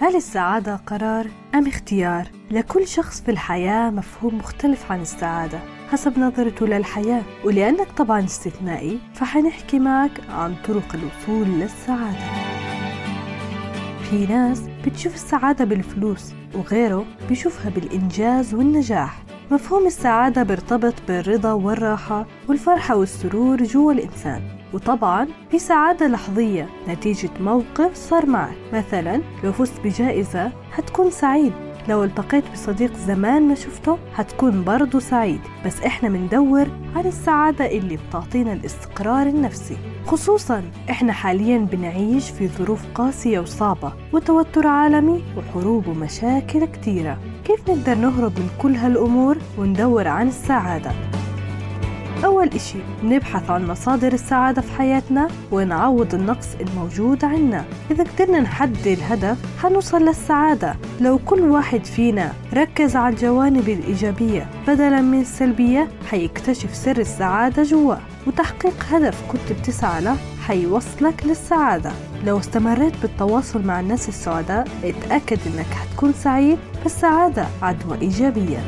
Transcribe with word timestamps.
هل 0.00 0.16
السعادة 0.16 0.76
قرار 0.76 1.26
أم 1.54 1.66
اختيار؟ 1.66 2.28
لكل 2.50 2.88
شخص 2.88 3.20
في 3.20 3.30
الحياة 3.30 3.90
مفهوم 3.90 4.38
مختلف 4.38 4.92
عن 4.92 5.00
السعادة 5.00 5.58
حسب 5.90 6.18
نظرته 6.18 6.66
للحياة. 6.66 7.22
ولأنك 7.44 7.92
طبعا 7.96 8.24
استثنائي 8.24 8.98
فحنحكي 9.14 9.78
معك 9.78 10.20
عن 10.30 10.54
طرق 10.68 10.94
الوصول 10.94 11.48
للسعادة. 11.48 12.18
في 14.10 14.26
ناس 14.26 14.62
بتشوف 14.86 15.14
السعادة 15.14 15.64
بالفلوس 15.64 16.32
وغيره 16.54 17.06
بيشوفها 17.28 17.70
بالإنجاز 17.70 18.54
والنجاح. 18.54 19.25
مفهوم 19.50 19.86
السعادة 19.86 20.42
بيرتبط 20.42 20.94
بالرضا 21.08 21.52
والراحة 21.52 22.26
والفرحة 22.48 22.96
والسرور 22.96 23.62
جوا 23.62 23.92
الإنسان. 23.92 24.42
وطبعا 24.74 25.28
في 25.50 25.58
سعادة 25.58 26.06
لحظية 26.06 26.68
نتيجة 26.88 27.30
موقف 27.40 27.94
صار 27.94 28.26
معك 28.26 28.56
مثلا 28.72 29.20
لو 29.44 29.52
فزت 29.52 29.80
بجائزة 29.84 30.52
هتكون 30.72 31.10
سعيد. 31.10 31.52
لو 31.88 32.04
التقيت 32.04 32.44
بصديق 32.52 32.92
زمان 32.96 33.48
ما 33.48 33.54
شفته 33.54 33.98
هتكون 34.14 34.64
برضه 34.64 34.98
سعيد. 34.98 35.40
بس 35.66 35.80
إحنا 35.82 36.08
مندور 36.08 36.66
عن 36.96 37.06
السعادة 37.06 37.66
اللي 37.66 37.98
بتعطينا 38.08 38.52
الاستقرار 38.52 39.26
النفسي. 39.26 39.76
خصوصا 40.06 40.62
إحنا 40.90 41.12
حاليا 41.12 41.58
بنعيش 41.58 42.30
في 42.30 42.48
ظروف 42.48 42.80
قاسية 42.94 43.40
وصعبة 43.40 43.92
وتوتر 44.12 44.66
عالمي 44.66 45.24
وحروب 45.36 45.86
ومشاكل 45.88 46.64
كتيرة. 46.64 47.18
كيف 47.46 47.70
نقدر 47.70 47.94
نهرب 47.94 48.38
من 48.38 48.48
كل 48.58 48.74
هالأمور 48.74 49.38
وندور 49.58 50.08
عن 50.08 50.28
السعادة؟ 50.28 50.90
أول 52.24 52.48
إشي 52.48 52.78
نبحث 53.04 53.50
عن 53.50 53.66
مصادر 53.66 54.12
السعادة 54.12 54.62
في 54.62 54.72
حياتنا 54.72 55.28
ونعوض 55.52 56.14
النقص 56.14 56.48
الموجود 56.60 57.24
عنا. 57.24 57.64
إذا 57.90 58.04
قدرنا 58.04 58.40
نحدد 58.40 58.86
الهدف 58.86 59.38
حنوصل 59.62 60.02
للسعادة. 60.02 60.76
لو 61.00 61.18
كل 61.18 61.40
واحد 61.40 61.84
فينا 61.84 62.32
ركز 62.54 62.96
على 62.96 63.14
الجوانب 63.14 63.68
الإيجابية 63.68 64.46
بدلا 64.68 65.00
من 65.00 65.20
السلبية 65.20 65.88
حيكتشف 66.10 66.74
سر 66.74 66.98
السعادة 66.98 67.62
جواه 67.62 68.00
وتحقيق 68.26 68.84
هدف 68.90 69.22
كنت 69.32 69.58
بتسعى 69.60 70.00
له 70.02 70.16
حيوصلك 70.46 71.26
للسعادة. 71.26 71.92
لو 72.24 72.38
استمريت 72.38 72.92
بالتواصل 73.02 73.62
مع 73.66 73.80
الناس 73.80 74.08
السعداء 74.08 74.68
اتأكد 74.84 75.38
إنك 75.46 75.66
حتكون 75.66 76.12
سعيد 76.12 76.58
فالسعادة 76.82 77.46
عدوى 77.62 78.00
إيجابية. 78.00 78.58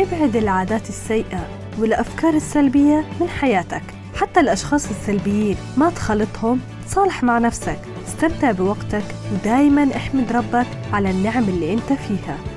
ابعد 0.00 0.36
العادات 0.36 0.88
السيئة 0.88 1.48
والأفكار 1.78 2.34
السلبية 2.34 3.04
من 3.20 3.28
حياتك. 3.28 3.82
حتى 4.14 4.40
الأشخاص 4.40 4.88
السلبيين 4.90 5.56
ما 5.76 5.90
تخلطهم 5.90 6.60
تصالح 6.86 7.22
مع 7.22 7.38
نفسك. 7.38 7.78
استمتع 8.08 8.52
بوقتك 8.52 9.04
ودايما 9.32 9.96
احمد 9.96 10.32
ربك 10.32 10.66
على 10.92 11.10
النعم 11.10 11.44
اللي 11.44 11.72
أنت 11.72 11.92
فيها. 11.92 12.55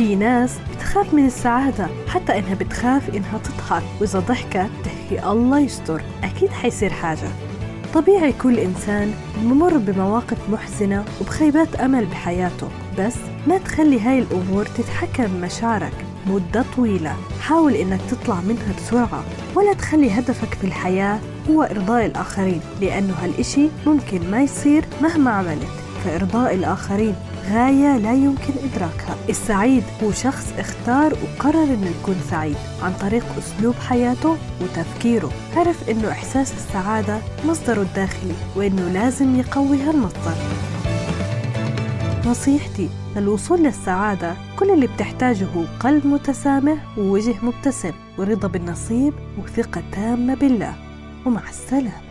في 0.00 0.16
ناس 0.16 0.58
بتخاف 0.74 1.14
من 1.14 1.26
السعادة 1.26 1.86
حتى 2.08 2.38
إنها 2.38 2.54
بتخاف 2.54 3.16
إنها 3.16 3.38
تضحك. 3.38 3.82
وإذا 4.00 4.18
ضحكت 4.18 4.70
تحكي 4.84 5.30
الله 5.32 5.60
يستر 5.60 6.02
أكيد 6.24 6.50
حيصير 6.50 6.90
حاجة. 6.90 7.28
طبيعي 7.94 8.32
كل 8.32 8.58
إنسان 8.58 9.14
بمر 9.36 9.78
بمواقف 9.78 10.50
محزنة 10.50 11.04
وبخيبات 11.20 11.74
أمل 11.74 12.06
بحياته. 12.06 12.68
بس 12.98 13.14
ما 13.46 13.58
تخلي 13.58 14.00
هاي 14.00 14.18
الأمور 14.18 14.66
تتحكم 14.66 15.40
مشاعرك 15.40 16.04
مدة 16.26 16.64
طويلة. 16.76 17.16
حاول 17.40 17.74
إنك 17.74 18.00
تطلع 18.10 18.40
منها 18.40 18.72
بسرعة 18.76 19.24
ولا 19.54 19.72
تخلي 19.72 20.10
هدفك 20.10 20.54
في 20.54 20.64
الحياة 20.64 21.18
هو 21.50 21.62
إرضاء 21.62 22.06
الآخرين 22.06 22.60
لأنه 22.80 23.14
هالإشي 23.22 23.68
ممكن 23.86 24.30
ما 24.30 24.42
يصير 24.42 24.84
مهما 25.02 25.30
عملت. 25.30 25.68
فإرضاء 26.04 26.54
الآخرين 26.54 27.14
غاية 27.52 27.96
لا 27.96 28.12
يمكن 28.12 28.52
إدراكها. 28.64 29.16
السعيد 29.28 29.82
هو 30.02 30.12
شخص 30.12 30.52
اختار 30.58 31.12
وقرر 31.12 31.64
إنه 31.64 31.90
يكون 32.00 32.16
سعيد 32.30 32.56
عن 32.82 32.92
طريق 33.00 33.24
أسلوب 33.38 33.74
حياته 33.74 34.36
وتفكيره. 34.62 35.30
عرف 35.56 35.90
إنه 35.90 36.10
إحساس 36.10 36.52
السعادة 36.52 37.18
مصدره 37.46 37.82
الداخلي 37.82 38.34
وإنه 38.56 38.88
لازم 38.88 39.40
يقوي 39.40 39.82
هالمصدر 39.82 40.34
نصيحتي 42.26 42.88
للوصول 43.16 43.62
للسعادة 43.62 44.34
كل 44.58 44.70
اللي 44.70 44.86
بتحتاجه 44.86 45.46
هو 45.56 45.64
قلب 45.80 46.06
متسامح 46.06 46.98
ووجه 46.98 47.34
مبتسم 47.42 47.92
ورضا 48.18 48.48
بالنصيب 48.48 49.14
وثقة 49.38 49.82
تامة 49.92 50.34
بالله. 50.34 50.74
ومع 51.26 51.48
السلامة. 51.48 52.09